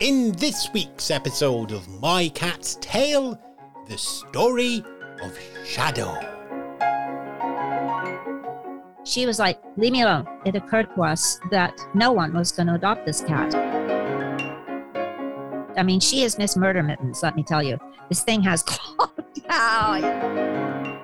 [0.00, 3.38] In this week's episode of My Cat's Tale,
[3.86, 4.82] the story
[5.22, 6.18] of Shadow.
[9.04, 10.26] She was like, Leave me alone.
[10.46, 13.54] It occurred to us that no one was going to adopt this cat.
[15.76, 17.78] I mean, she is Miss Murder Mittens, let me tell you.
[18.08, 19.12] This thing has clawed
[19.50, 20.98] down.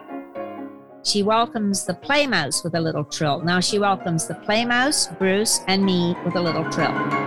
[1.04, 3.42] She welcomes the play mouse with a little trill.
[3.42, 7.25] Now she welcomes the play mouse, Bruce, and me with a little trill.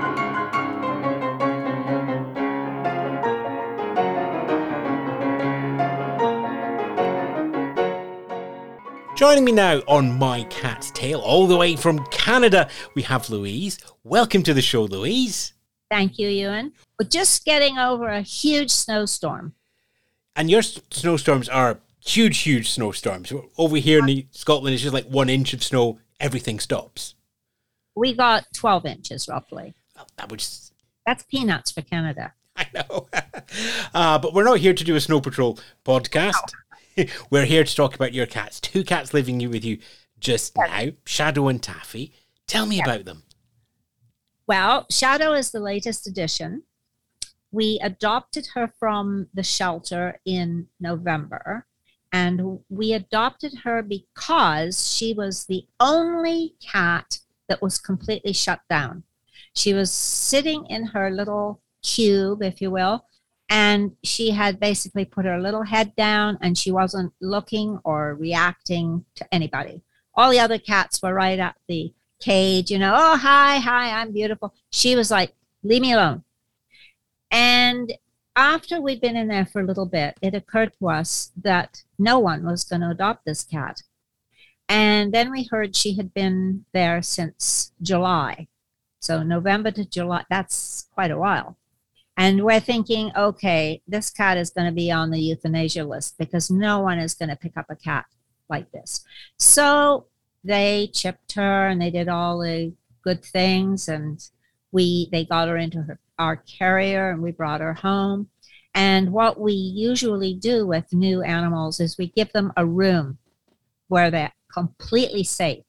[9.19, 13.77] Joining me now on My Cat's Tale, all the way from Canada, we have Louise.
[14.05, 15.51] Welcome to the show, Louise.
[15.91, 16.71] Thank you, Ewan.
[16.97, 19.55] We're just getting over a huge snowstorm.
[20.37, 23.33] And your snowstorms are huge, huge snowstorms.
[23.57, 27.15] Over here in Scotland, it's just like one inch of snow, everything stops.
[27.97, 29.75] We got 12 inches roughly.
[29.97, 30.71] Well, that was
[31.05, 32.35] That's peanuts for Canada.
[32.55, 33.09] I know.
[33.93, 36.53] uh, but we're not here to do a Snow Patrol podcast.
[37.29, 38.59] we're here to talk about your cats.
[38.59, 39.79] Two cats living with you
[40.19, 42.13] just now, Shadow and Taffy.
[42.47, 43.23] Tell me about them.
[44.47, 46.63] Well, Shadow is the latest addition.
[47.51, 51.65] We adopted her from the shelter in November,
[52.11, 59.03] and we adopted her because she was the only cat that was completely shut down.
[59.55, 63.05] She was sitting in her little cube, if you will,
[63.49, 69.05] and she had basically put her little head down and she wasn't looking or reacting
[69.15, 69.81] to anybody.
[70.13, 74.11] All the other cats were right at the cage, you know, oh, hi, hi, I'm
[74.11, 74.53] beautiful.
[74.69, 75.33] She was like,
[75.63, 76.23] leave me alone.
[77.31, 77.93] And
[78.35, 82.19] after we'd been in there for a little bit, it occurred to us that no
[82.19, 83.81] one was going to adopt this cat.
[84.67, 88.47] And then we heard she had been there since July.
[88.99, 91.57] So November to July, that's quite a while.
[92.19, 96.51] And we're thinking, okay, this cat is going to be on the euthanasia list because
[96.51, 98.07] no one is going to pick up a cat
[98.49, 99.05] like this.
[99.37, 100.07] So
[100.43, 102.73] they chipped her and they did all the
[103.05, 104.21] good things and
[104.73, 108.27] we they got her into her our carrier and we brought her home.
[108.75, 113.17] And what we usually do with new animals is we give them a room
[113.87, 115.63] where they're completely safe.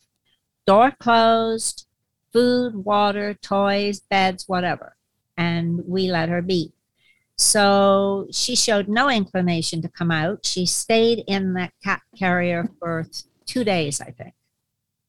[0.66, 1.86] Door closed,
[2.32, 4.96] food, water, toys, beds, whatever.
[5.40, 6.74] And we let her be.
[7.38, 10.44] So she showed no inclination to come out.
[10.44, 13.06] She stayed in that cat carrier for
[13.46, 14.34] two days, I think.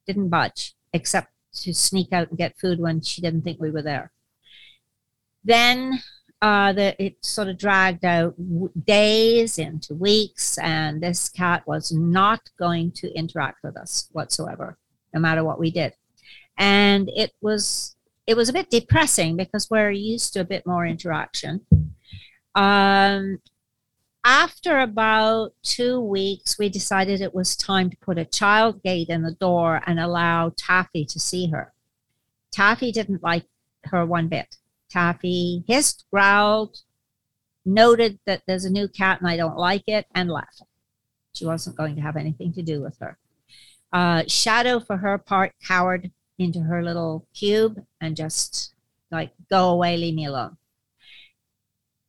[0.07, 3.81] Didn't budge, except to sneak out and get food when she didn't think we were
[3.81, 4.13] there.
[5.43, 6.01] Then
[6.41, 11.91] uh, the, it sort of dragged out w- days into weeks, and this cat was
[11.91, 14.77] not going to interact with us whatsoever,
[15.13, 15.93] no matter what we did.
[16.57, 17.97] And it was
[18.27, 21.65] it was a bit depressing because we're used to a bit more interaction.
[22.55, 23.39] Um,
[24.23, 29.23] after about two weeks, we decided it was time to put a child gate in
[29.23, 31.73] the door and allow Taffy to see her.
[32.51, 33.45] Taffy didn't like
[33.85, 34.57] her one bit.
[34.89, 36.77] Taffy hissed, growled,
[37.65, 40.61] noted that there's a new cat and I don't like it, and left.
[41.33, 43.17] She wasn't going to have anything to do with her.
[43.93, 48.73] Uh, Shadow, for her part, cowered into her little cube and just
[49.11, 50.57] like, go away, leave me alone.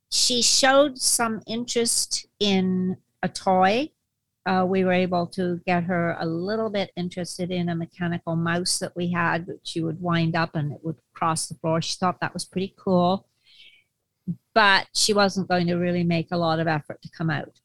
[0.09, 3.89] She showed some interest in a toy.
[4.45, 8.79] Uh, we were able to get her a little bit interested in a mechanical mouse
[8.79, 11.81] that we had, which she would wind up and it would cross the floor.
[11.81, 13.25] She thought that was pretty cool,
[14.53, 17.59] but she wasn't going to really make a lot of effort to come out.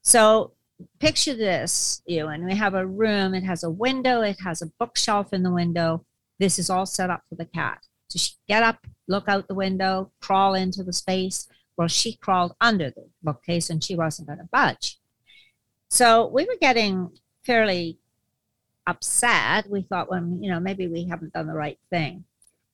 [0.00, 0.52] So
[0.98, 2.44] picture this, Ewan.
[2.44, 6.04] We have a room, it has a window, it has a bookshelf in the window.
[6.42, 7.78] This is all set up for the cat.
[8.08, 11.46] So she get up, look out the window, crawl into the space.
[11.76, 14.98] Well, she crawled under the bookcase and she wasn't going to budge.
[15.88, 17.10] So we were getting
[17.44, 17.98] fairly
[18.88, 19.70] upset.
[19.70, 22.24] We thought, well, you know, maybe we haven't done the right thing.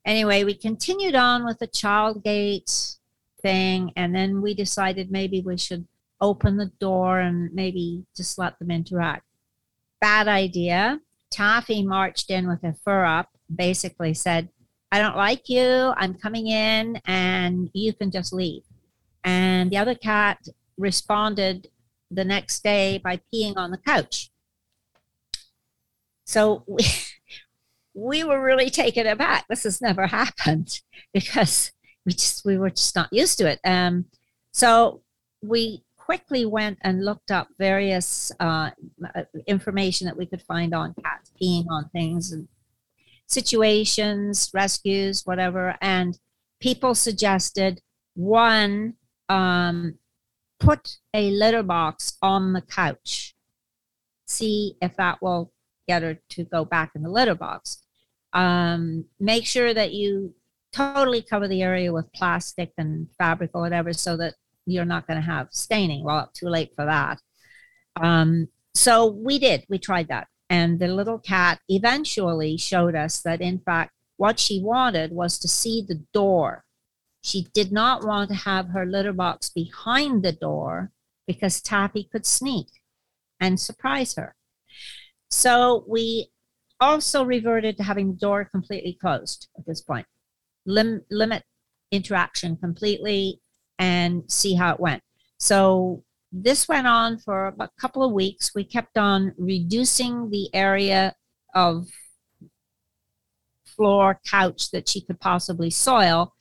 [0.06, 2.96] Anyway, we continued on with the child gate
[3.42, 5.86] thing, and then we decided maybe we should
[6.22, 9.26] open the door and maybe just let them interact.
[10.00, 11.00] Bad idea.
[11.30, 14.48] Taffy marched in with her fur up, basically said,
[14.90, 15.92] I don't like you.
[15.96, 18.62] I'm coming in and you can just leave.
[19.24, 20.38] And the other cat
[20.78, 21.68] responded
[22.10, 24.30] the next day by peeing on the couch.
[26.24, 26.84] So we,
[27.94, 29.46] we were really taken aback.
[29.48, 30.80] This has never happened
[31.12, 31.72] because
[32.06, 33.60] we just we were just not used to it.
[33.64, 34.06] Um,
[34.52, 35.02] so
[35.42, 38.70] we quickly went and looked up various uh,
[39.46, 42.48] information that we could find on cats peeing on things and
[43.28, 45.76] situations, rescues, whatever.
[45.80, 46.18] And
[46.60, 47.80] people suggested
[48.14, 48.94] One,
[49.28, 49.94] um,
[50.58, 53.36] put a litter box on the couch.
[54.26, 55.52] See if that will
[55.86, 57.82] get her to go back in the litter box.
[58.32, 60.34] Um, make sure that you
[60.72, 64.34] totally cover the area with plastic and fabric or whatever so that
[64.66, 66.04] you're not going to have staining.
[66.04, 67.20] Well, too late for that.
[67.96, 70.26] Um, so we did, we tried that.
[70.50, 75.48] And the little cat eventually showed us that, in fact, what she wanted was to
[75.48, 76.64] see the door.
[77.22, 80.90] She did not want to have her litter box behind the door
[81.26, 82.68] because Taffy could sneak
[83.38, 84.34] and surprise her.
[85.30, 86.30] So we
[86.80, 90.06] also reverted to having the door completely closed at this point.
[90.64, 91.44] Lim- limit
[91.90, 93.40] interaction completely
[93.78, 95.02] and see how it went.
[95.38, 98.54] So this went on for a couple of weeks.
[98.54, 101.14] We kept on reducing the area
[101.54, 101.88] of
[103.64, 106.34] floor couch that she could possibly soil,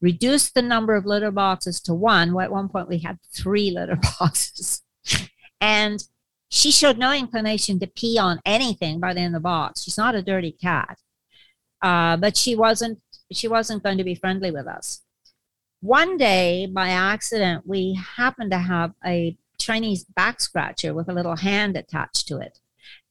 [0.00, 2.38] reduced the number of litter boxes to one.
[2.40, 4.82] At one point, we had three litter boxes.
[5.60, 6.02] and
[6.48, 9.82] she showed no inclination to pee on anything but in the box.
[9.82, 10.98] She's not a dirty cat.
[11.82, 13.00] Uh, but she wasn't
[13.32, 15.02] she wasn't going to be friendly with us.
[15.80, 21.36] One day, by accident, we happened to have a Chinese back scratcher with a little
[21.36, 22.58] hand attached to it.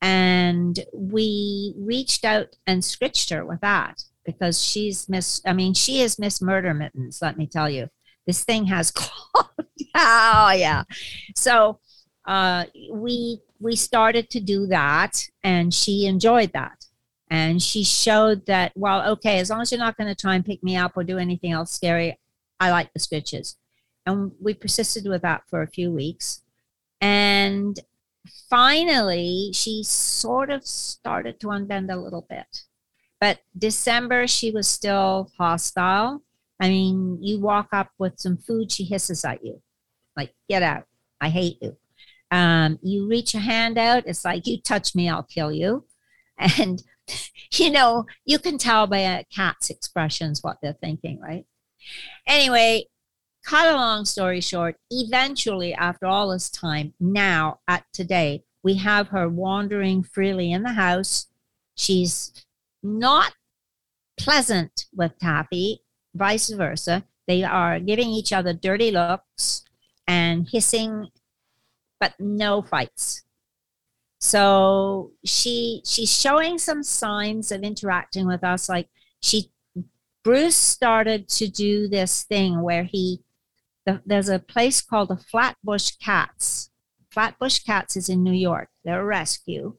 [0.02, 6.02] And we reached out and scratched her with that because she's Miss, I mean, she
[6.02, 7.90] is Miss Murder Mittens, let me tell you.
[8.26, 9.46] This thing has claws.
[9.96, 10.84] oh, yeah.
[11.36, 11.80] So
[12.26, 16.86] uh, we we started to do that and she enjoyed that
[17.30, 20.46] and she showed that well okay as long as you're not going to try and
[20.46, 22.18] pick me up or do anything else scary
[22.60, 23.58] I like the stitches.
[24.06, 26.42] And we persisted with that for a few weeks.
[27.02, 27.80] And
[28.50, 32.64] finally, she sort of started to unbend a little bit.
[33.20, 36.22] But December, she was still hostile.
[36.60, 39.62] I mean, you walk up with some food, she hisses at you,
[40.16, 40.86] like, get out.
[41.20, 41.76] I hate you.
[42.32, 45.86] Um, you reach a hand out, it's like, you touch me, I'll kill you.
[46.38, 46.84] And,
[47.54, 51.46] you know, you can tell by a cat's expressions what they're thinking, right?
[52.28, 52.86] Anyway,
[53.46, 59.10] cut a long story short, eventually, after all this time, now at today, we have
[59.10, 61.28] her wandering freely in the house.
[61.76, 62.46] She's
[62.82, 63.34] not
[64.18, 65.82] pleasant with Taffy,
[66.16, 67.04] vice versa.
[67.28, 69.64] They are giving each other dirty looks
[70.08, 71.10] and hissing,
[72.00, 73.24] but no fights.
[74.20, 78.70] So she she's showing some signs of interacting with us.
[78.70, 78.90] Like
[79.22, 79.52] she
[80.26, 83.22] Bruce started to do this thing where he,
[83.86, 86.72] the, there's a place called the Flatbush Cats.
[87.12, 88.70] Flatbush Cats is in New York.
[88.84, 89.78] They're a rescue.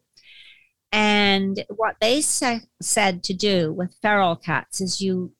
[0.92, 5.32] And what they sa- said to do with feral cats is you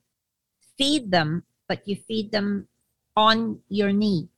[0.77, 2.67] feed them, but you feed them
[3.15, 4.29] on your knee.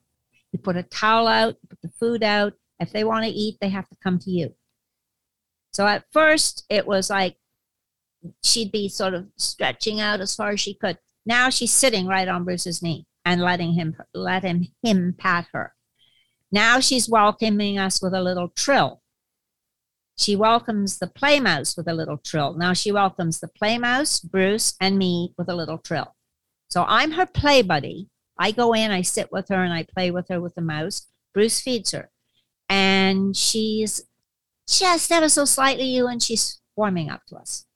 [0.53, 2.53] You put a towel out, you put the food out.
[2.79, 4.55] If they want to eat, they have to come to you.
[5.73, 7.39] So at first, it was like
[8.43, 10.99] she'd be sort of stretching out as far as she could.
[11.27, 15.75] Now she's sitting right on Bruce's knee and letting him let him him pat her.
[16.51, 19.03] Now she's welcoming us with a little trill.
[20.17, 22.55] She welcomes the play mouse with a little trill.
[22.55, 26.17] Now she welcomes the play mouse, Bruce, and me with a little trill.
[26.69, 28.09] So I'm her play buddy.
[28.39, 31.07] I go in, I sit with her, and I play with her with the mouse.
[31.35, 32.11] Bruce feeds her.
[32.69, 34.03] And she's
[34.67, 37.68] just ever so slightly you, and she's warming up to us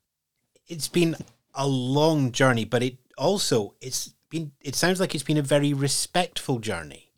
[0.68, 1.16] it's been
[1.54, 5.72] a long journey, but it also it's been it sounds like it's been a very
[5.72, 7.10] respectful journey.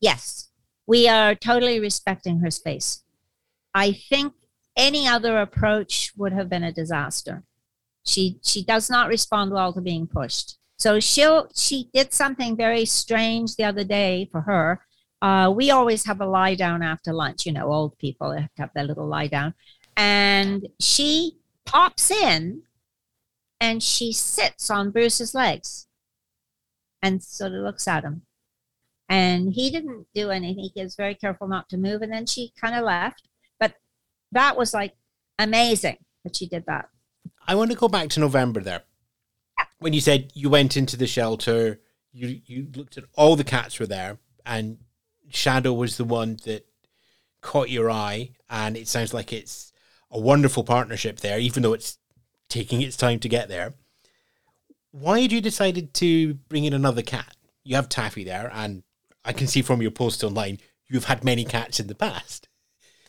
[0.00, 0.48] Yes.
[0.86, 3.02] We are totally respecting her space.
[3.74, 4.32] I think
[4.76, 7.42] any other approach would have been a disaster.
[8.04, 10.56] She she does not respond well to being pushed.
[10.78, 14.80] So she'll she did something very strange the other day for her.
[15.20, 17.44] Uh, we always have a lie down after lunch.
[17.44, 19.54] You know, old people have to have their little lie down,
[19.96, 22.62] and she pops in
[23.60, 25.86] and she sits on Bruce's legs
[27.02, 28.22] and sort of looks at him.
[29.08, 30.70] And he didn't do anything.
[30.74, 32.02] He was very careful not to move.
[32.02, 33.28] And then she kind of left.
[33.58, 33.74] But
[34.32, 34.94] that was like
[35.38, 36.88] amazing that she did that.
[37.46, 38.82] I want to go back to November there.
[39.58, 39.64] Yeah.
[39.78, 41.80] When you said you went into the shelter,
[42.12, 44.78] you, you looked at all the cats were there, and
[45.30, 46.66] Shadow was the one that
[47.40, 48.32] caught your eye.
[48.50, 49.72] And it sounds like it's
[50.10, 51.98] a wonderful partnership there, even though it's
[52.48, 53.74] taking its time to get there.
[54.90, 57.36] Why had you decided to bring in another cat?
[57.62, 58.82] You have Taffy there, and
[59.24, 62.48] I can see from your post online you've had many cats in the past.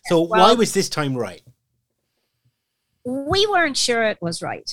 [0.05, 1.41] So well, why was this time right?
[3.05, 4.71] We weren't sure it was right.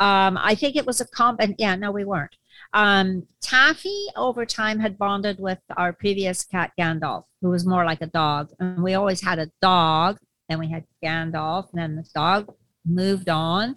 [0.00, 2.34] Um, I think it was a comp, and yeah, no, we weren't.
[2.72, 8.00] Um, Taffy over time had bonded with our previous cat Gandalf, who was more like
[8.00, 8.50] a dog.
[8.58, 10.18] And we always had a dog,
[10.48, 12.52] then we had Gandalf, and then the dog
[12.84, 13.76] moved on.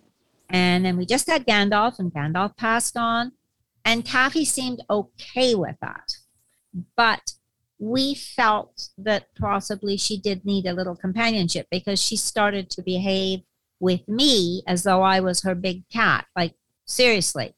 [0.49, 3.31] And then we just had Gandalf, and Gandalf passed on.
[3.83, 6.17] And Taffy seemed okay with that.
[6.95, 7.33] But
[7.79, 13.41] we felt that possibly she did need a little companionship because she started to behave
[13.79, 16.25] with me as though I was her big cat.
[16.35, 17.53] Like, seriously,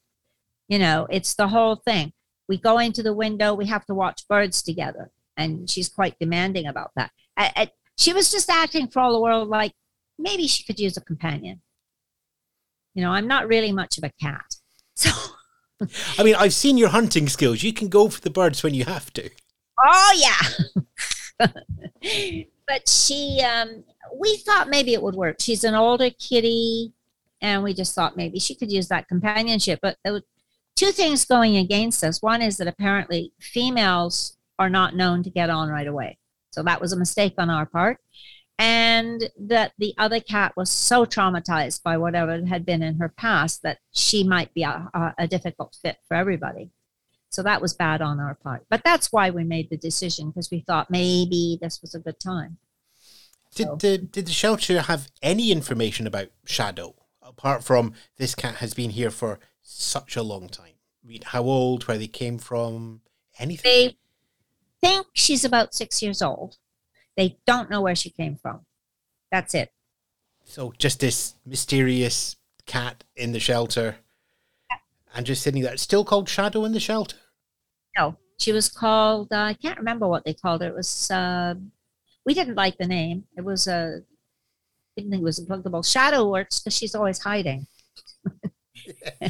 [0.68, 2.12] you know, it's the whole thing.
[2.48, 5.10] We go into the window, we have to watch birds together.
[5.36, 7.12] And she's quite demanding about that.
[7.36, 9.72] I, I, she was just acting for all the world like
[10.18, 11.60] maybe she could use a companion.
[12.94, 14.44] You know, I'm not really much of a cat.
[15.00, 15.12] So.
[16.18, 17.62] I mean, I've seen your hunting skills.
[17.62, 19.30] You can go for the birds when you have to.
[19.78, 21.46] Oh yeah.
[22.66, 25.36] but she um we thought maybe it would work.
[25.38, 26.92] She's an older kitty
[27.40, 29.78] and we just thought maybe she could use that companionship.
[29.80, 30.24] But there were
[30.74, 32.22] two things going against us.
[32.22, 36.18] One is that apparently females are not known to get on right away.
[36.50, 37.98] So that was a mistake on our part.
[38.58, 43.62] And that the other cat was so traumatized by whatever had been in her past
[43.62, 46.72] that she might be a, a, a difficult fit for everybody.
[47.30, 48.66] So that was bad on our part.
[48.68, 52.18] But that's why we made the decision because we thought maybe this was a good
[52.18, 52.58] time.
[53.54, 53.76] Did so.
[53.76, 58.90] the did the shelter have any information about Shadow apart from this cat has been
[58.90, 60.74] here for such a long time?
[61.04, 63.02] I mean, how old, where they came from,
[63.38, 63.70] anything?
[63.70, 63.96] They
[64.80, 66.56] think she's about six years old.
[67.18, 68.60] They don't know where she came from.
[69.32, 69.72] That's it.
[70.44, 73.96] So just this mysterious cat in the shelter
[75.14, 75.72] and just sitting there.
[75.72, 77.16] It's still called Shadow in the Shelter?
[77.96, 80.68] No, she was called, uh, I can't remember what they called her.
[80.68, 81.56] It was, uh,
[82.24, 83.24] we didn't like the name.
[83.36, 83.90] It was a, uh,
[84.96, 85.82] didn't think it was applicable.
[85.82, 87.66] Shadow works because she's always hiding.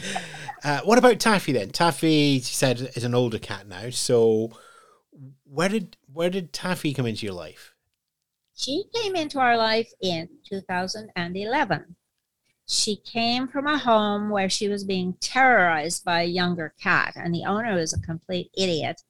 [0.62, 1.70] uh, what about Taffy then?
[1.70, 3.88] Taffy, she said, is an older cat now.
[3.88, 4.52] So
[5.44, 7.74] where did where did Taffy come into your life?
[8.58, 11.96] She came into our life in 2011
[12.68, 17.34] she came from a home where she was being terrorized by a younger cat, and
[17.34, 19.00] the owner was a complete idiot.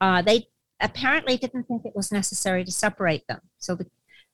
[0.00, 0.48] Uh, they
[0.80, 3.40] apparently didn't think it was necessary to separate them.
[3.58, 3.86] So the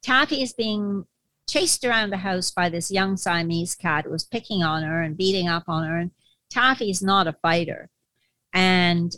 [0.03, 1.05] Taffy is being
[1.47, 5.17] chased around the house by this young Siamese cat who was picking on her and
[5.17, 5.99] beating up on her.
[5.99, 6.11] And
[6.49, 7.91] Taffy's not a fighter.
[8.55, 9.15] And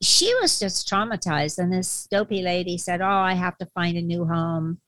[0.00, 1.58] she was just traumatized.
[1.58, 4.80] And this dopey lady said, Oh, I have to find a new home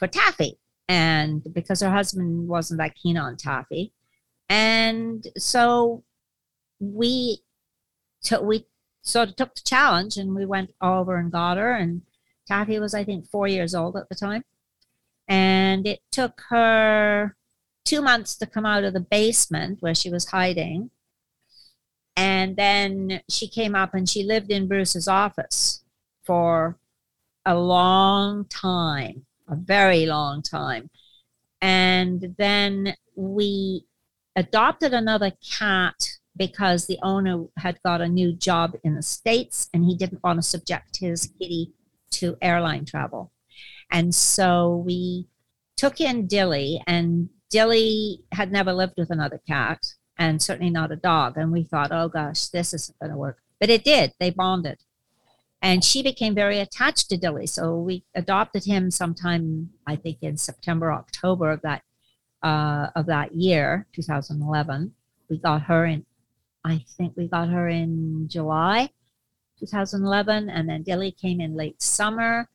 [0.00, 3.92] for Taffy and because her husband wasn't that keen on Taffy.
[4.48, 6.02] And so
[6.80, 7.42] we
[8.42, 8.66] we
[9.02, 12.02] sort of took the challenge and we went over and got her and
[12.48, 14.42] Taffy was I think 4 years old at the time.
[15.28, 17.36] And it took her
[17.84, 20.90] 2 months to come out of the basement where she was hiding.
[22.16, 25.84] And then she came up and she lived in Bruce's office
[26.24, 26.78] for
[27.44, 30.90] a long time a very long time.
[31.60, 33.84] And then we
[34.36, 35.94] adopted another cat
[36.36, 40.38] because the owner had got a new job in the States and he didn't want
[40.38, 41.72] to subject his kitty
[42.12, 43.32] to airline travel.
[43.90, 45.26] And so we
[45.76, 49.80] took in Dilly, and Dilly had never lived with another cat
[50.18, 51.36] and certainly not a dog.
[51.36, 53.38] And we thought, oh gosh, this isn't going to work.
[53.58, 54.12] But it did.
[54.20, 54.78] They bonded
[55.62, 57.46] and she became very attached to Dilly.
[57.46, 61.82] So we adopted him sometime, I think, in September, October of that
[62.42, 64.94] uh, of that year, 2011.
[65.28, 66.06] We got her in,
[66.64, 68.90] I think we got her in July
[69.58, 72.48] 2011, and then Dilly came in late summer,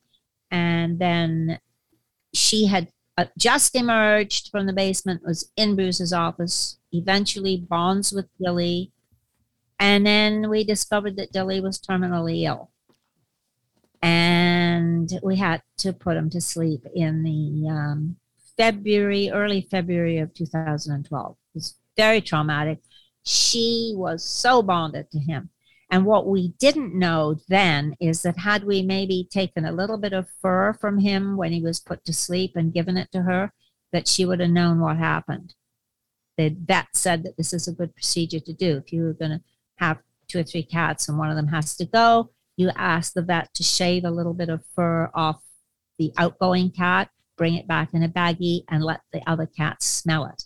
[0.49, 1.59] and then
[2.33, 8.25] she had uh, just emerged from the basement, was in Bruce's office, eventually bonds with
[8.43, 8.91] Dilly,
[9.79, 12.71] and then we discovered that Dilly was terminally ill
[15.11, 18.17] and we had to put him to sleep in the um,
[18.57, 21.31] February, early February of 2012.
[21.31, 22.79] It was very traumatic.
[23.23, 25.49] She was so bonded to him.
[25.91, 30.13] And what we didn't know then is that had we maybe taken a little bit
[30.13, 33.53] of fur from him when he was put to sleep and given it to her,
[33.91, 35.53] that she would have known what happened.
[36.37, 38.77] The vet said that this is a good procedure to do.
[38.77, 39.41] If you were going to
[39.75, 43.21] have two or three cats and one of them has to go, you ask the
[43.21, 45.41] vet to shave a little bit of fur off
[45.97, 50.25] the outgoing cat, bring it back in a baggie, and let the other cats smell
[50.25, 50.43] it.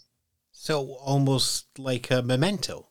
[0.51, 2.89] So almost like a memento.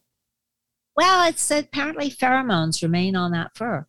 [0.96, 3.86] Well, it's apparently pheromones remain on that fur.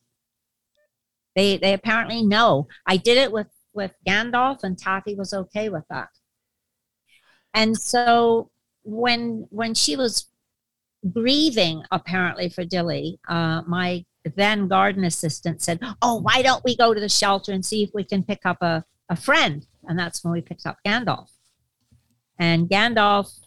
[1.35, 2.67] They they apparently know.
[2.85, 6.09] I did it with with Gandalf, and Taffy was okay with that.
[7.53, 8.51] And so
[8.83, 10.27] when when she was
[11.11, 14.05] grieving apparently for Dilly, uh, my
[14.35, 17.91] then garden assistant said, "Oh, why don't we go to the shelter and see if
[17.93, 21.31] we can pick up a, a friend?" And that's when we picked up Gandalf.
[22.37, 23.39] And Gandalf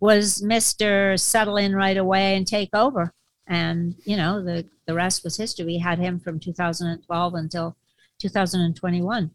[0.00, 3.12] was Mister settle in right away and take over.
[3.46, 5.64] And you know the the rest was history.
[5.64, 7.76] We had him from 2012 until
[8.18, 9.30] 2021.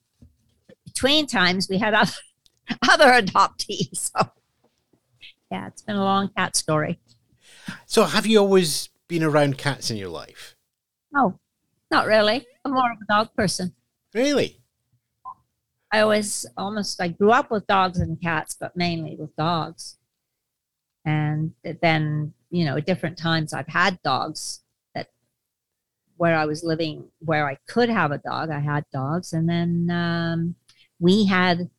[0.85, 2.11] Between times, we had other
[2.89, 4.11] other adoptees.
[4.15, 4.31] So
[5.51, 6.99] yeah, it's been a long cat story.
[7.85, 10.55] So, have you always been around cats in your life?
[11.11, 11.39] No,
[11.91, 12.45] not really.
[12.63, 13.73] I'm more of a dog person.
[14.13, 14.61] Really?
[15.91, 19.97] I always almost I grew up with dogs and cats, but mainly with dogs.
[21.05, 24.61] And then, you know, at different times I've had dogs
[24.93, 25.07] that
[26.17, 29.33] where I was living, where I could have a dog, I had dogs.
[29.33, 30.55] And then um,
[30.99, 31.69] we had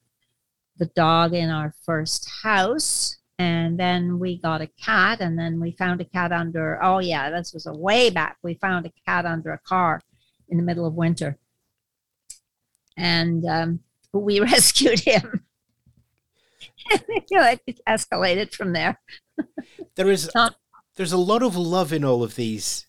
[0.77, 5.73] the dog in our first house and then we got a cat and then we
[5.73, 8.37] found a cat under oh yeah this was a way back.
[8.43, 10.03] We found a cat under a car
[10.51, 11.39] in the middle of winter.
[12.99, 13.81] And um,
[14.13, 15.47] we rescued him.
[16.91, 16.99] You
[17.31, 19.01] know, it escalated from there.
[19.97, 20.31] There is
[20.97, 22.87] there's a lot of love in all of these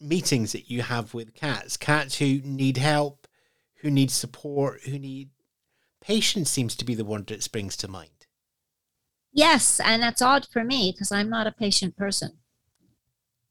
[0.00, 1.76] meetings that you have with cats.
[1.76, 3.26] Cats who need help
[3.80, 5.30] who need support who need
[6.00, 8.17] patience seems to be the one that springs to mind
[9.32, 12.32] Yes, and that's odd for me because I'm not a patient person.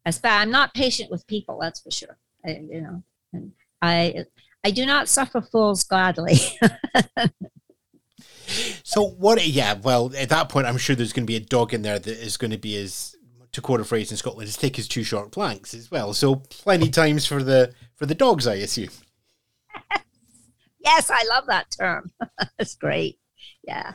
[0.05, 2.17] As far I'm not patient with people, that's for sure.
[2.46, 3.03] I, you know,
[3.34, 4.25] and I
[4.63, 6.36] I do not suffer fools gladly.
[8.84, 9.46] so what?
[9.46, 12.00] Yeah, well, at that point, I'm sure there's going to be a dog in there
[12.00, 13.15] that is going to be as
[13.51, 16.13] to quote a phrase in Scotland, as thick as two short planks as well.
[16.13, 18.89] So plenty times for the for the dogs, I assume.
[20.79, 22.12] yes, I love that term.
[22.57, 23.19] That's great.
[23.63, 23.93] Yeah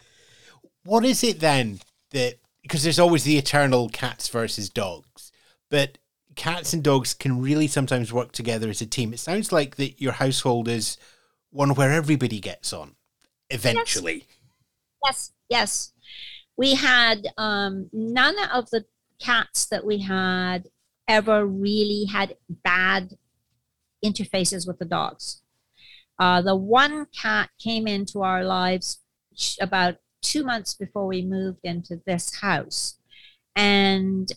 [0.85, 5.33] what is it then that because there's always the eternal cats versus dogs,
[5.71, 5.99] but
[6.37, 9.13] cats and dogs can really sometimes work together as a team.
[9.13, 10.97] It sounds like that your household is
[11.51, 12.95] one where everybody gets on
[13.51, 14.27] eventually.
[15.05, 15.93] Yes, yes.
[15.93, 15.93] yes.
[16.57, 18.85] We had um, none of the
[19.21, 20.69] cats that we had
[21.09, 23.17] ever really had bad
[24.05, 25.43] interfaces with the dogs.
[26.19, 29.01] Uh, the one cat came into our lives
[29.61, 32.99] about two months before we moved into this house.
[33.55, 34.33] And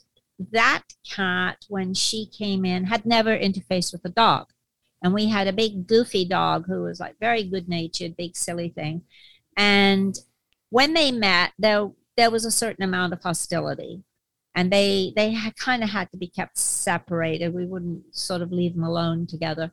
[0.52, 4.48] that cat, when she came in, had never interfaced with a dog.
[5.02, 8.69] And we had a big goofy dog who was like very good natured, big silly
[8.69, 9.04] thing.
[9.56, 10.17] And
[10.69, 14.04] when they met, there there was a certain amount of hostility.
[14.56, 17.54] And they they kind of had to be kept separated.
[17.54, 19.71] We wouldn't sort of leave them alone together.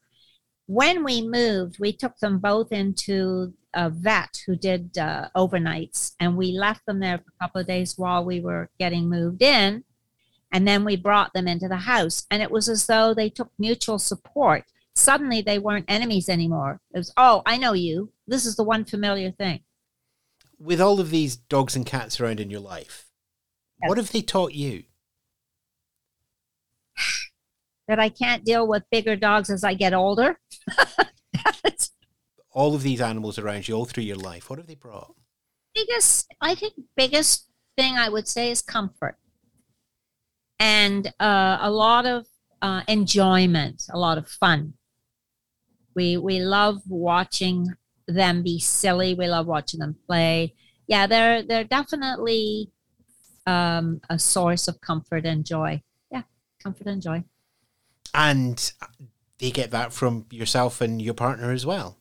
[0.67, 6.37] When we moved, we took them both into a vet who did uh, overnights, and
[6.37, 9.85] we left them there for a couple of days while we were getting moved in.
[10.53, 13.51] And then we brought them into the house, and it was as though they took
[13.59, 14.65] mutual support.
[14.95, 16.81] Suddenly, they weren't enemies anymore.
[16.95, 18.13] It was, oh, I know you.
[18.27, 19.61] This is the one familiar thing.
[20.59, 23.07] With all of these dogs and cats around in your life,
[23.81, 23.89] yes.
[23.89, 24.85] what have they taught you?
[27.89, 30.39] that I can't deal with bigger dogs as I get older.
[32.53, 35.15] all of these animals around you all through your life, what have they brought?
[35.75, 39.17] Biggest, I think, biggest thing I would say is comfort
[40.63, 42.25] and uh, a lot of
[42.63, 44.75] uh, enjoyment, a lot of fun.
[45.97, 47.67] We we love watching
[48.07, 49.15] them be silly.
[49.15, 50.55] We love watching them play.
[50.87, 52.71] Yeah, they're they're definitely
[53.45, 55.83] um, a source of comfort and joy.
[56.13, 56.23] Yeah,
[56.63, 57.25] comfort and joy.
[58.15, 58.73] And
[59.41, 61.99] they get that from yourself and your partner as well.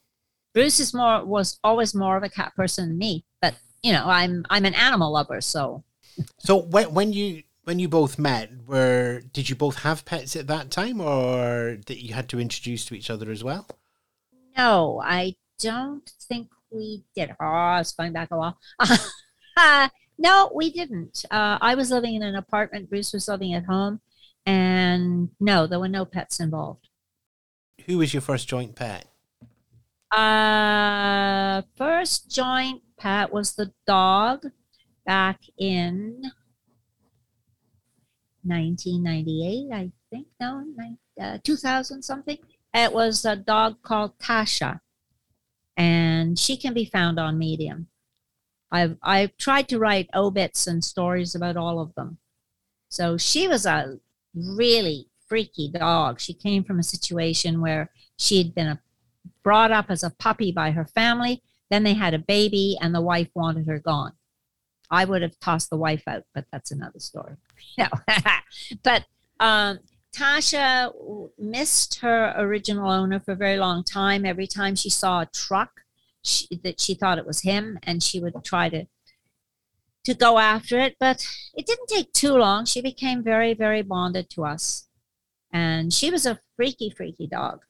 [0.54, 4.06] Bruce is more was always more of a cat person than me, but you know,
[4.06, 5.84] I'm I'm an animal lover, so.
[6.40, 10.48] So when when you when you both met, were did you both have pets at
[10.48, 13.68] that time, or that you had to introduce to each other as well?
[14.58, 17.36] No, I don't think we did.
[17.40, 18.58] Oh, it's going back a while.
[19.58, 21.24] uh, no, we didn't.
[21.32, 22.90] Uh, I was living in an apartment.
[22.90, 24.02] Bruce was living at home,
[24.46, 26.90] and no, there were no pets involved.
[27.86, 29.11] Who was your first joint pet?
[30.12, 34.46] Uh, first joint pet was the dog
[35.06, 36.22] back in
[38.44, 40.28] 1998, I think.
[40.40, 40.66] No,
[41.22, 42.38] uh, 2000 something.
[42.74, 44.80] It was a dog called Tasha,
[45.78, 47.88] and she can be found on Medium.
[48.72, 52.18] I've I've tried to write obits and stories about all of them.
[52.90, 54.00] So she was a
[54.34, 56.20] really freaky dog.
[56.20, 58.80] She came from a situation where she had been a
[59.44, 61.42] brought up as a puppy by her family.
[61.70, 64.14] Then they had a baby, and the wife wanted her gone.
[64.90, 67.36] I would have tossed the wife out, but that's another story.
[67.78, 67.88] No,
[68.84, 69.06] but
[69.40, 69.80] um,
[70.14, 70.92] Tasha
[71.38, 74.26] missed her original owner for a very long time.
[74.26, 75.82] Every time she saw a truck,
[76.22, 78.88] she, that she thought it was him, and she would try to
[80.04, 80.98] to go after it.
[81.00, 82.66] But it didn't take too long.
[82.66, 84.88] She became very, very bonded to us,
[85.52, 87.62] and she was a freaky, freaky dog.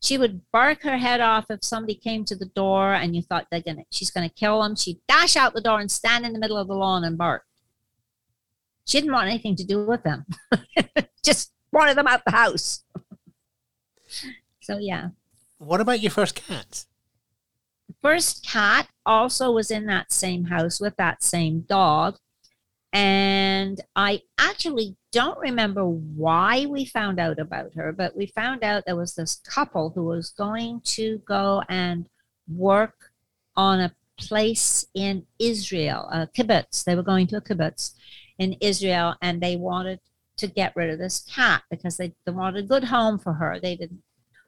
[0.00, 3.46] She would bark her head off if somebody came to the door and you thought
[3.50, 4.76] they're gonna she's gonna kill them.
[4.76, 7.42] She'd dash out the door and stand in the middle of the lawn and bark.
[8.86, 10.26] She didn't want anything to do with them.
[11.24, 12.84] Just wanted them out the house.
[14.60, 15.08] so yeah.
[15.58, 16.84] What about your first cat?
[17.88, 22.18] The first cat also was in that same house with that same dog.
[22.92, 28.84] And I actually don't remember why we found out about her, but we found out
[28.86, 32.08] there was this couple who was going to go and
[32.48, 33.10] work
[33.56, 36.84] on a place in Israel, a kibbutz.
[36.84, 37.92] They were going to a kibbutz
[38.38, 40.00] in Israel and they wanted
[40.38, 43.58] to get rid of this cat because they, they wanted a good home for her.
[43.60, 44.02] They didn't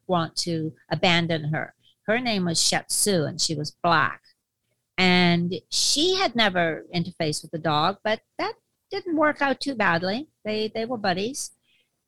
[0.07, 1.74] want to abandon her.
[2.07, 4.22] Her name was Shetsu and she was black.
[4.99, 8.55] And she had never interfaced with the dog, but that
[8.91, 10.29] didn't work out too badly.
[10.45, 11.53] They they were buddies.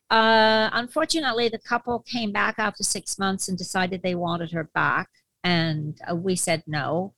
[0.09, 5.09] Uh, unfortunately, the couple came back after six months and decided they wanted her back,
[5.43, 7.13] and uh, we said no.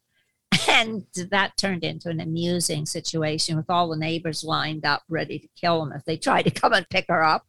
[0.70, 5.48] And that turned into an amusing situation with all the neighbors lined up ready to
[5.60, 7.46] kill them if they tried to come and pick her up.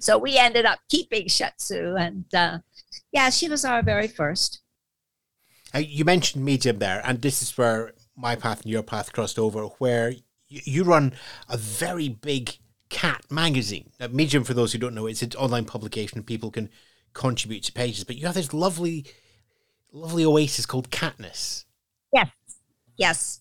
[0.00, 2.58] So we ended up keeping Shetsu, and uh,
[3.12, 4.62] yeah, she was our very first.
[5.74, 9.38] Uh, you mentioned Medium there, and this is where my path and your path crossed
[9.38, 10.14] over, where
[10.48, 11.12] you, run
[11.48, 12.56] a very big
[12.88, 13.90] cat magazine.
[14.00, 16.70] Now, Medium, for those who don't know, it's an online publication people can
[17.14, 18.04] contribute to pages.
[18.04, 19.06] But you have this lovely,
[19.92, 21.64] lovely oasis called Catness.
[22.12, 22.30] Yes,
[22.96, 23.40] yes,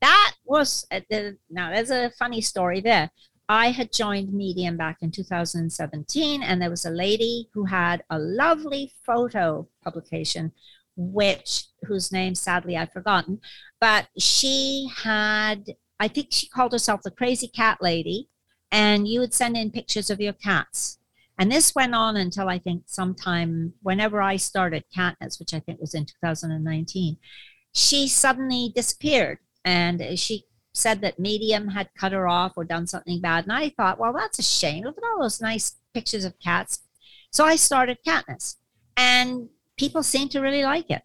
[0.00, 1.70] that was uh, the, now.
[1.70, 3.10] There's a funny story there.
[3.48, 8.18] I had joined Medium back in 2017, and there was a lady who had a
[8.18, 10.52] lovely photo publication,
[11.00, 13.40] which whose name sadly I've forgotten,
[13.80, 15.64] but she had,
[15.98, 18.28] I think she called herself the Crazy Cat Lady,
[18.70, 20.98] and you would send in pictures of your cats.
[21.38, 25.80] And this went on until I think sometime whenever I started Catness, which I think
[25.80, 27.16] was in 2019,
[27.72, 29.38] she suddenly disappeared.
[29.64, 33.44] And she said that Medium had cut her off or done something bad.
[33.44, 34.84] And I thought, well, that's a shame.
[34.84, 36.80] Look at all those nice pictures of cats.
[37.30, 38.56] So I started Catness.
[38.96, 39.48] And
[39.80, 41.02] people seem to really like it.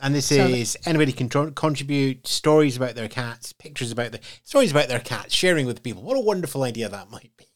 [0.00, 4.20] And this so is anybody can tr- contribute stories about their cats, pictures about the
[4.44, 6.02] stories about their cats, sharing with people.
[6.02, 7.46] What a wonderful idea that might be.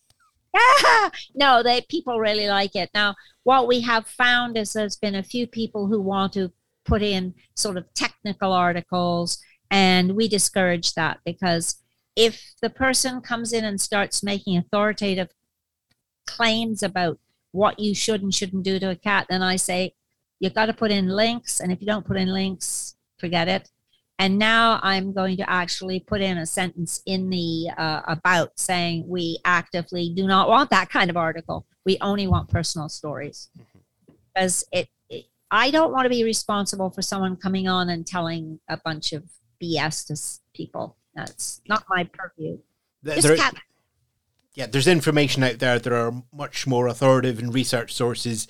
[0.54, 2.90] Yeah, no, they people really like it.
[2.94, 6.52] Now, what we have found is there's been a few people who want to
[6.84, 9.38] put in sort of technical articles,
[9.70, 11.76] and we discourage that because
[12.16, 15.28] if the person comes in and starts making authoritative
[16.26, 17.18] claims about
[17.52, 19.94] what you should and shouldn't do to a cat, then I say,
[20.40, 21.60] You've got to put in links.
[21.60, 23.70] And if you don't put in links, forget it.
[24.20, 29.04] And now I'm going to actually put in a sentence in the uh, about saying
[29.06, 31.66] we actively do not want that kind of article.
[31.84, 33.78] We only want personal stories mm-hmm.
[34.34, 38.58] because it, it, I don't want to be responsible for someone coming on and telling
[38.68, 39.22] a bunch of
[39.62, 40.96] BS to people.
[41.14, 42.58] That's not my purview.
[43.04, 43.36] There,
[44.54, 45.78] yeah, there's information out there.
[45.78, 48.48] There are much more authoritative and research sources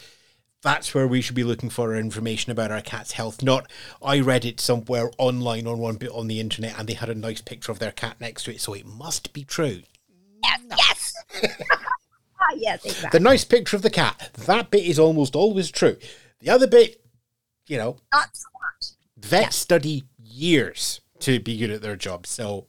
[0.63, 3.43] that's where we should be looking for information about our cat's health.
[3.43, 3.71] Not
[4.03, 7.15] I read it somewhere online on one bit on the internet and they had a
[7.15, 9.83] nice picture of their cat next to it, so it must be true.
[10.43, 11.15] Yes, yes.
[12.41, 13.19] Ah, yes, exactly.
[13.19, 14.31] The nice picture of the cat.
[14.47, 15.97] That bit is almost always true.
[16.41, 17.05] The other bit,
[17.67, 18.91] you know, not so much.
[19.17, 19.49] Vets yeah.
[19.51, 22.67] study years to be good at their job, so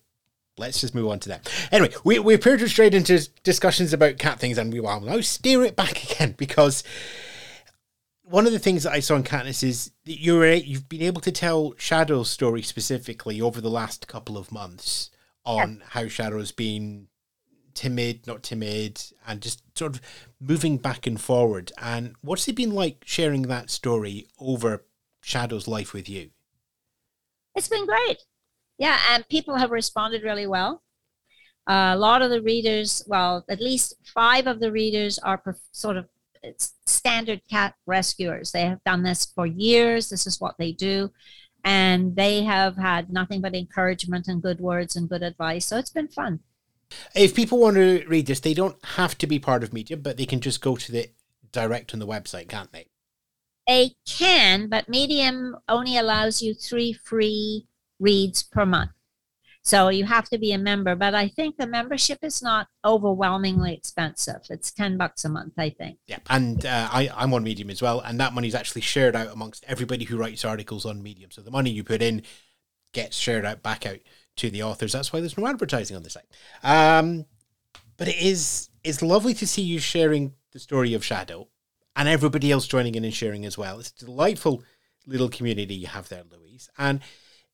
[0.58, 1.52] let's just move on to that.
[1.72, 5.64] Anyway, we we appeared straight into discussions about cat things, and we will now steer
[5.64, 6.84] it back again because
[8.30, 11.22] one of the things that I saw in Catness is that you're you've been able
[11.22, 15.10] to tell Shadow's story specifically over the last couple of months
[15.46, 15.86] on yeah.
[15.90, 17.08] how Shadow's been
[17.74, 20.02] timid, not timid, and just sort of
[20.40, 21.72] moving back and forward.
[21.82, 24.86] And what's it been like sharing that story over
[25.22, 26.30] Shadow's life with you?
[27.56, 28.18] It's been great.
[28.78, 30.84] Yeah, and people have responded really well.
[31.68, 35.98] Uh, a lot of the readers, well, at least five of the readers are sort
[35.98, 36.08] of
[36.86, 38.52] standard cat rescuers.
[38.52, 40.10] They have done this for years.
[40.10, 41.12] This is what they do.
[41.64, 45.66] And they have had nothing but encouragement and good words and good advice.
[45.66, 46.40] So it's been fun.
[47.16, 50.18] If people want to read this, they don't have to be part of Medium, but
[50.18, 51.10] they can just go to the
[51.52, 52.88] direct on the website, can't they?
[53.68, 57.68] They can, but Medium only allows you three free
[58.00, 58.92] reads per month.
[59.62, 63.74] So you have to be a member, but I think the membership is not overwhelmingly
[63.74, 64.42] expensive.
[64.50, 66.00] It's 10 bucks a month, I think.
[66.08, 69.16] Yeah, and uh, I, I'm on Medium as well, and that money is actually shared
[69.16, 71.30] out amongst everybody who writes articles on Medium.
[71.32, 72.24] So the money you put in
[72.94, 74.00] gets shared out back out
[74.38, 74.94] to the authors.
[74.94, 76.26] That's why there's no advertising on the site.
[76.64, 77.26] Um,
[77.98, 81.50] but it is it's lovely to see you sharing the story of Shadow
[81.96, 83.80] and everybody else joining in and sharing as well.
[83.80, 84.64] It's a delightful
[85.06, 87.02] little community you have there, Louise, and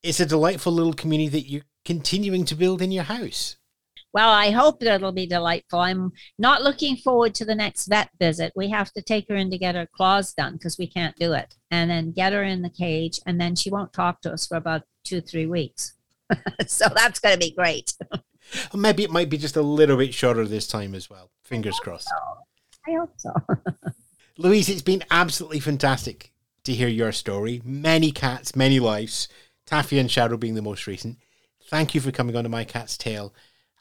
[0.06, 3.58] it's a delightful little community that you're continuing to build in your house.
[4.14, 5.80] Well, I hope that it'll be delightful.
[5.80, 8.54] I'm not looking forward to the next vet visit.
[8.56, 11.34] We have to take her in to get her claws done because we can't do
[11.34, 14.48] it, and then get her in the cage, and then she won't talk to us
[14.48, 15.96] for about two, three weeks.
[16.68, 17.94] so that's going to be great.
[18.74, 21.32] Maybe it might be just a little bit shorter this time as well.
[21.44, 22.10] Fingers crossed.
[22.88, 23.34] I hope so.
[24.38, 26.32] Louise, it's been absolutely fantastic
[26.64, 27.62] to hear your story.
[27.66, 29.28] Many cats, many lives.
[29.66, 31.18] Taffy and Shadow being the most recent.
[31.68, 33.34] Thank you for coming on to My Cat's Tale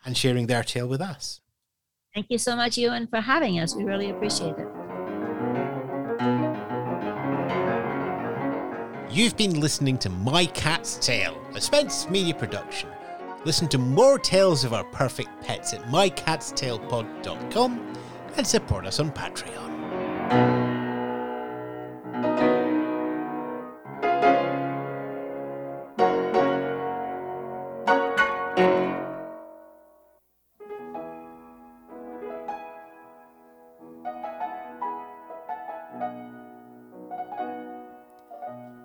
[0.05, 1.41] and sharing their tale with us.
[2.15, 3.75] Thank you so much, Ewan, for having us.
[3.75, 4.69] We really appreciate it.
[9.11, 12.89] You've been listening to My Cat's Tale, a Spence Media production.
[13.45, 17.93] Listen to more tales of our perfect pets at mycatstalepod.com
[18.37, 20.64] and support us on Patreon.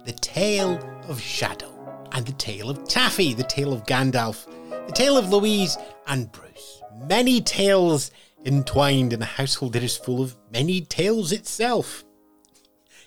[0.10, 1.72] The Tale of Shadow
[2.14, 4.48] and the Tale of Taffy, the Tale of Gandalf,
[4.88, 6.82] the Tale of Louise and Bruce.
[7.08, 8.10] Many tales
[8.44, 12.04] entwined in a household that is full of many tales itself.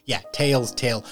[0.05, 1.05] Yeah, tales, tale.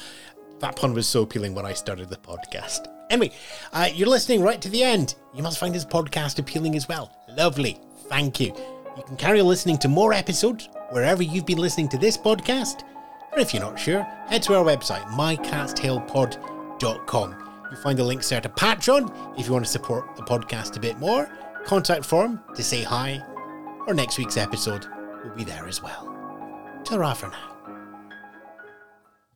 [0.60, 2.86] That pun was so appealing when I started the podcast.
[3.10, 3.32] Anyway,
[3.72, 5.16] uh, you're listening right to the end.
[5.34, 7.10] You must find this podcast appealing as well.
[7.36, 7.80] Lovely.
[8.08, 8.54] Thank you.
[8.96, 12.84] You can carry on listening to more episodes wherever you've been listening to this podcast.
[13.32, 17.36] Or if you're not sure, head to our website, mycatstalepod.com.
[17.70, 20.80] You'll find the links there to Patreon if you want to support the podcast a
[20.80, 21.30] bit more,
[21.64, 23.22] contact form to say hi,
[23.86, 24.86] or next week's episode
[25.22, 26.08] will be there as well.
[26.84, 27.49] Ta-ra for now.